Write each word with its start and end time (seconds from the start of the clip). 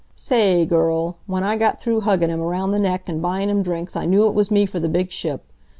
"Sa 0.15 0.33
a 0.33 0.37
a 0.37 0.61
ay, 0.61 0.65
girl, 0.65 1.17
w'en 1.27 1.43
I 1.43 1.55
got 1.57 1.79
through 1.79 2.01
huggin' 2.01 2.31
him 2.31 2.41
around 2.41 2.71
the 2.71 2.79
neck 2.79 3.03
an' 3.05 3.21
buyin' 3.21 3.51
him 3.51 3.61
drinks 3.61 3.95
I 3.95 4.07
knew 4.07 4.25
it 4.25 4.33
was 4.33 4.49
me 4.49 4.65
for 4.65 4.79
the 4.79 4.89
big 4.89 5.11
ship. 5.11 5.43